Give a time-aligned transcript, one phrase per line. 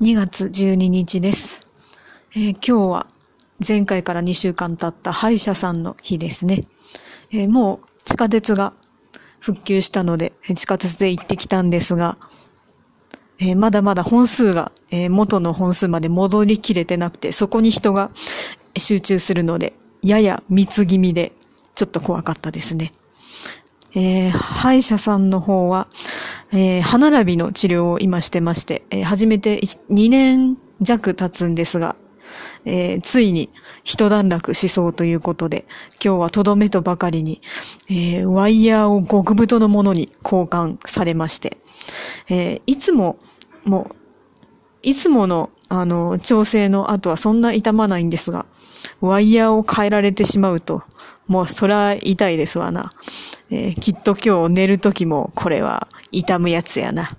[0.00, 1.66] 2月12日です。
[2.34, 3.06] えー今日は
[3.66, 6.64] 前回から2週間経った歯医者さんの日ですね。
[7.34, 8.72] えーもう地下鉄が
[9.40, 12.16] 復旧したので、地下鉄で行ってきたんですが、
[13.40, 18.10] えーまだまだ本数が、え元の本数まで戻りきれてなくて、そこに人が
[18.78, 21.32] 集中するので、やや密気味で、
[21.74, 22.90] ちょっと怖かったですね。
[23.94, 25.88] え歯医者さんの方は、
[26.52, 31.96] えー歯並びの治療を今してまして、えー始めて2年弱経つんですが、
[32.64, 33.50] えーついに
[33.84, 35.64] 一段落しそうということで、
[36.04, 37.40] 今日はとどめとばかりに、
[37.88, 41.56] えーワイヤーを極太のものに交換されまして、
[42.28, 43.16] えーいつも、
[43.64, 43.96] もう、
[44.82, 48.46] いつもの、あの、調整の後はそんな痛まないんですが、
[49.00, 50.82] ワイヤーを変えられてしまうと、
[51.28, 52.90] もうそら痛いですわな。
[53.50, 57.10] えきっと今日寝る時もこれは痛むやつやな。